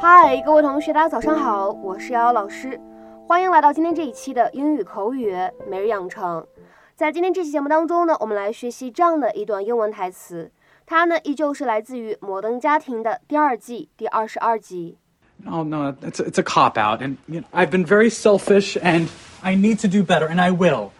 [0.00, 2.80] 嗨，各位同学，大家早上好，我是瑶瑶老师，
[3.26, 5.34] 欢迎来到今天这一期的英语口语
[5.68, 6.46] 每日养成。
[6.94, 10.50] 在今天这期节目当中呢，我们来学习这样的一段英文台词，
[10.86, 14.98] 它呢依旧是来自于《摩登家庭》的第二季第二十二集。
[15.46, 19.08] Oh no, it's a, it's a cop out, and you know, I've been very selfish, and
[19.42, 20.92] I need to do better, and I will.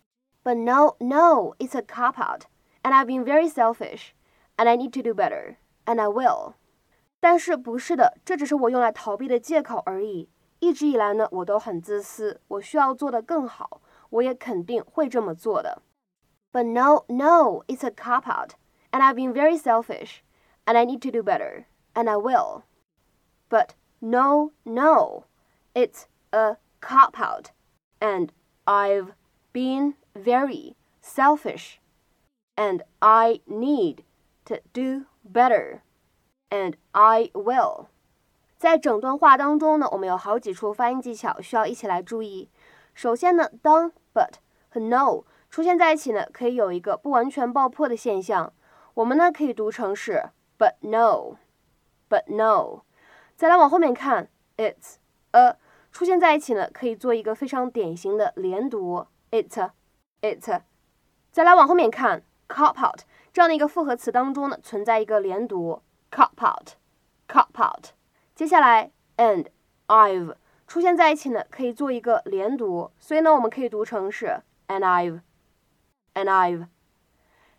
[0.44, 2.42] But no, no, it's a cop out,
[2.82, 4.14] and I've been very selfish,
[4.58, 5.56] and I need to do better,
[5.86, 6.54] and I will.
[7.20, 10.28] 但是不是的，这只是我用来逃避的借口而已。
[10.58, 15.82] 一直以来呢，我都很自私，我需要做得更好，我也肯定会这么做的。
[16.52, 18.52] But no, no, it's a cop out,
[18.90, 20.22] and I've been very selfish,
[20.64, 22.62] and I need to do better, and I will.
[23.50, 25.24] But no, no,
[25.74, 27.50] it's a cop out,
[28.00, 28.30] and
[28.64, 29.12] I've
[29.52, 31.78] been very selfish,
[32.56, 34.04] and I need
[34.46, 35.82] to do better,
[36.51, 37.87] And I will.
[38.57, 42.51] 在整段话当中呢，我们有好几处发音技巧需要一起来注意。
[42.93, 44.33] 首先呢，当 but
[44.69, 48.53] 和 no 出现在一起呢，可以有一个不完全爆破的现象。
[48.93, 52.83] 我们呢可以读成是 but no，but no。
[53.35, 54.97] 再来往后面看，it's
[55.31, 55.57] a
[55.91, 60.61] 出现在一起呢，可以做一个非常典型的连读，it，it。
[61.31, 63.01] 再来往后面看，cop out
[63.33, 67.87] 这样的一个复合词当中呢，存在一个连读，cop out，cop out。
[68.35, 69.47] 接下来，and
[69.87, 70.35] I've
[70.67, 75.21] 出现在一起呢，可以做一个连读，所以呢，我们可以读成是 and I've。
[76.13, 76.67] and I've，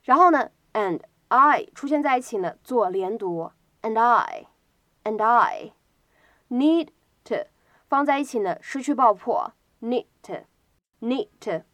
[0.02, 3.50] 然后呢，and I 出现在一起呢，做连读
[3.80, 6.88] ，and I，and I，need
[7.24, 7.46] to
[7.88, 11.64] 放在一起呢，失去爆破，need to，need to。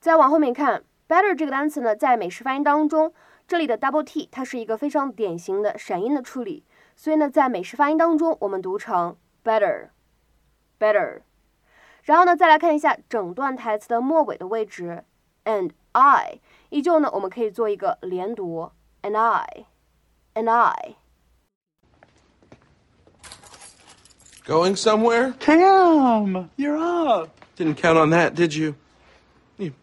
[0.00, 3.14] 再往后面看，better 这个单词呢，在美式发音当中，
[3.51, 6.63] 这里的 double t 它是一个非常典型的闪音的处理，
[6.95, 11.21] 所以呢，在美式发音当中，我们读成 better，better。
[12.03, 15.03] 然后呢，再来看一下整段台词的末尾的位置，
[15.45, 20.95] and I，依旧呢，我们可以做一个连读，and I，and I。
[24.45, 25.33] Going somewhere?
[25.39, 27.29] Cam, you're up.
[27.57, 28.75] Didn't count on that, did you?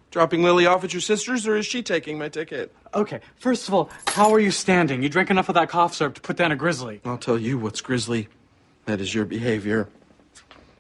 [0.10, 2.74] You dropping Lily off at your sister's, or is she taking my ticket?
[2.96, 5.04] Okay, first of all, how are you standing?
[5.04, 7.00] You drank enough of that cough syrup to put down a grizzly.
[7.06, 8.28] I'll tell you what's grizzly.
[8.86, 9.88] That is your behavior.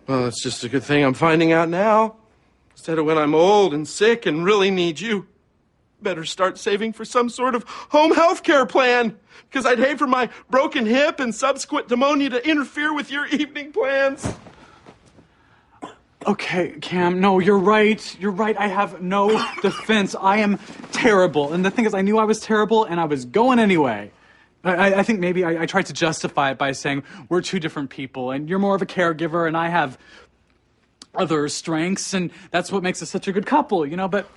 [0.07, 2.15] Well, it's just a good thing I'm finding out now.
[2.71, 5.27] Instead of when I'm old and sick and really need you.
[6.01, 9.19] Better start saving for some sort of home health care plan.
[9.47, 13.73] Because I'd hate for my broken hip and subsequent pneumonia to interfere with your evening
[13.73, 14.33] plans.
[16.29, 18.19] Okay, Cam, no, you're right.
[18.19, 18.55] You're right.
[18.55, 19.29] I have no
[19.63, 20.13] defense.
[20.13, 20.59] I am
[20.91, 21.53] terrible.
[21.53, 24.11] And the thing is, I knew I was terrible and I was going anyway.
[24.63, 27.89] I, I think maybe I, I tried to justify it by saying we're two different
[27.89, 29.97] people and you're more of a caregiver and I have
[31.15, 34.29] other strengths and that's what makes us such a good couple, you know, but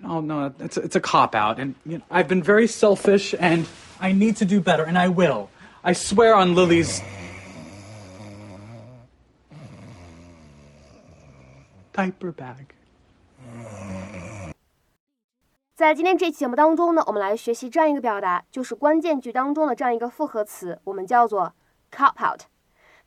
[0.00, 3.34] no, no, it's a, it's a cop out and you know, I've been very selfish
[3.36, 3.66] and
[3.98, 5.50] I need to do better and I will.
[5.82, 7.02] I swear on Lily's
[11.93, 12.67] diaper bag.
[15.75, 21.53] 在今天这期节目当中呢，我们来学习这样一个表达，就是关键句当中的这样一个复合词，我们叫做
[21.91, 22.43] cop out。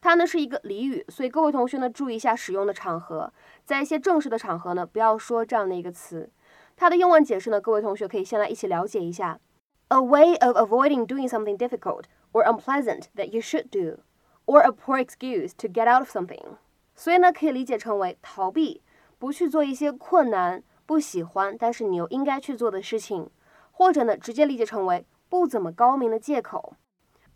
[0.01, 3.33] 它呢是一个俚语，所以各位同学呢注意一下使用的场合，
[3.65, 6.31] 在一些正式的场合呢，不要说这样的一个词。
[6.77, 9.41] 它的英文解释呢，各位同学可以先来一起了解一下：
[9.89, 14.03] a way of avoiding doing something difficult or unpleasant that you should do,
[14.45, 16.59] or a poor excuse to get out of something。
[16.96, 18.82] 所以呢，可以理解成为逃避，
[19.18, 20.64] 不去做一些困难。
[20.86, 23.30] 不喜欢，但是你又应该去做的事情，
[23.72, 26.76] 或者呢，直接理解成为不怎么高明的借口。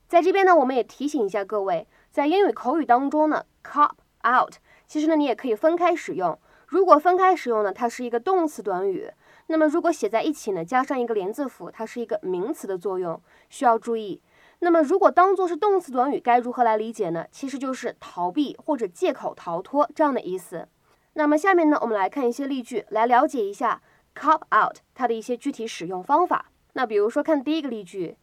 [0.06, 3.94] 在这边呢，我们也提醒一下各位，在英语口语当中呢，cop
[4.28, 6.38] out，其实呢，你也可以分开使用。
[6.68, 9.07] 如果分开使用呢，它是一个动词短语；
[9.47, 13.19] 那么如果写在一起呢，加上一个连字符，它是一个名词的作用，
[13.50, 14.21] 需要注意。
[14.59, 17.27] 那么如果当做是动词短语，该如何来理解呢？
[17.31, 20.68] 其实就是逃避或者借口逃脱这样的意思。
[21.13, 23.81] 那么下面呢，我们来看一些例句，来了解一下
[24.15, 26.51] cop out 它的一些具体使用方法。
[26.74, 28.18] 那比如说，看第一个例句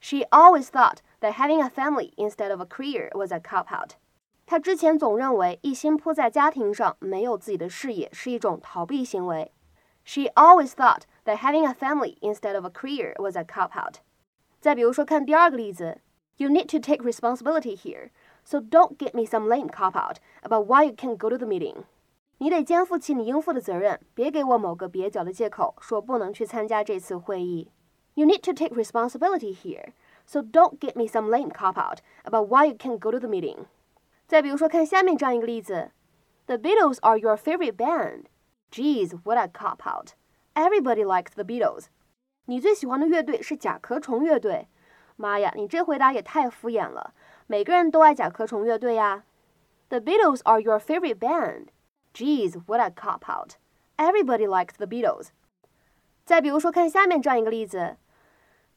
[0.00, 3.92] ，She always thought that having a family instead of a career was a cop out。
[4.46, 9.52] 她之前总认为一心扑在家庭上，没有自己的事业是一种逃避行为。
[10.04, 13.96] She always thought that having a family instead of a career was a cop out。
[14.61, 15.99] 再比如说，看第二个例子，
[16.37, 18.09] You need to take responsibility here,
[18.43, 21.47] so don't give me some lame cop out about why you can't go to the
[21.47, 21.83] meeting。
[22.37, 27.71] 你得肩负起你应负的责任，别给我某个蹩脚的借口，说不能去参加这次会议。
[28.13, 29.93] You need to take responsibility here,
[30.25, 33.27] so don't give me some lame cop out about why you can't go to the
[33.27, 33.65] meeting.
[34.27, 35.91] 再比如说，看下面这样一个例子：
[36.45, 38.25] The Beatles are your favorite band.
[38.71, 40.09] Geez, what a cop out!
[40.53, 41.85] Everybody likes the Beatles.
[42.46, 44.68] 你最喜欢的乐队是甲壳虫乐队。
[45.16, 47.14] 妈呀，你这回答也太敷衍了。
[47.46, 49.24] 每个人都爱甲壳虫乐队呀。
[49.88, 51.66] The Beatles are your favorite band.
[52.14, 53.56] Geez, what a cop out!
[53.96, 55.28] Everybody likes the Beatles.
[56.24, 57.96] 再比如说，看下面这样一个例子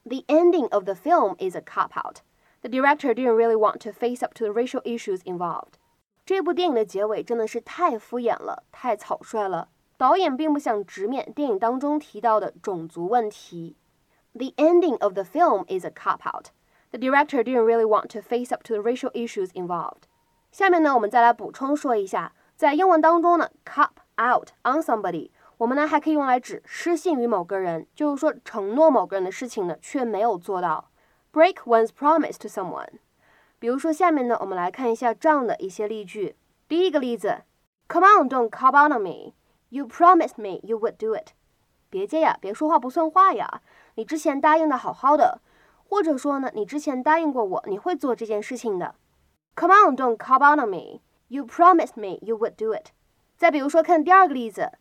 [0.04, 2.20] ：The ending of the film is a cop out.
[2.62, 5.76] The director didn't really want to face up to the racial issues involved.
[6.26, 9.70] 这部电影的结尾真的是太敷衍了，太草率了。
[9.98, 13.76] 导演并不想直面电影当中提到的种族问题。
[14.34, 16.48] The ending of the film is a cop out.
[16.92, 20.04] The director didn't really want to face up to the racial issues involved.
[20.52, 30.90] 下面呢，我们再来补充说一下，在英文当中呢，cop out on somebody，我们呢还可以用来指失信于某个人，就是说承诺某个人的事情呢却没有做到。
[31.34, 33.00] break one's promise to someone。
[33.60, 36.36] 比如说，下面呢，我们来看一下这样的一些例句。
[36.68, 37.44] 第一个例子
[37.90, 39.34] ，Come on, don't cop out on me.
[39.70, 41.30] You promised me you would do it.
[41.90, 43.62] 别介呀，别说话不算话呀。
[43.96, 45.42] 你之前答应的好好的，
[45.88, 48.96] 或者说呢，你之前答应过我你会做这件事情的。
[49.56, 51.02] Come on, don't cop out on me.
[51.28, 52.88] You promised me you would do it.
[53.38, 54.72] 再比如说，看第二个例子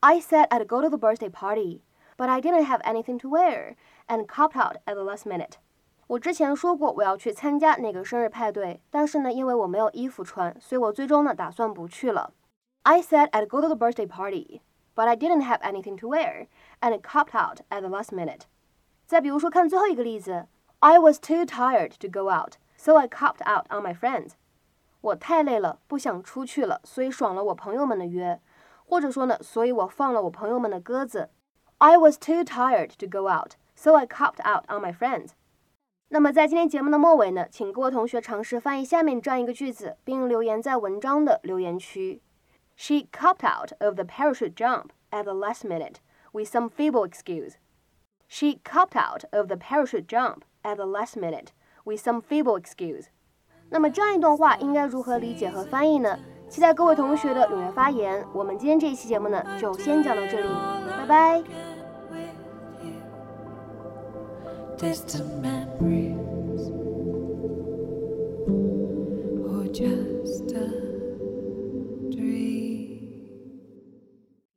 [0.00, 1.82] ，I said I'd go to the birthday party,
[2.16, 3.76] but I didn't have anything to wear
[4.08, 5.52] and copped out at the last minute.
[6.06, 12.32] 我之前说过我要去参加那个生日派对，但是呢，因为我没有衣服穿，所以我最终呢打算不去了。
[12.83, 14.61] I said I'd go to the birthday party,
[14.95, 16.47] but I didn't have anything to wear,
[16.81, 18.47] and copped out at the last minute.
[19.05, 20.47] 再比如说，看最后一个例子，
[20.79, 24.31] I was too tired to go out, so I copped out on my friends.
[25.01, 28.41] 我太累了，不想出去了，所以爽了我朋友们的约，
[28.85, 31.29] 或者说呢，所以我放了我朋友们的鸽子。
[31.77, 35.33] I was too tired to go out, so I copped out on my friends.
[36.07, 42.21] 那么在今天节目的末尾呢，请各位同学尝试翻译下面这样一个句子，并留言在文章的留言区。
[42.75, 45.99] She copped out of the parachute jump at the last minute
[46.31, 47.57] with some feeble excuse.
[48.27, 51.51] She copped out of the parachute jump at the last minute
[51.83, 53.07] with some feeble excuse.
[53.69, 56.17] 那么这样一段话应该如何理解和翻译呢？
[56.47, 58.25] 期待各位同学的踊跃发言。
[58.33, 60.47] 我们今天这一期节目呢，就先讲到这里，
[60.87, 61.43] 拜拜。
[64.77, 66.32] distant memories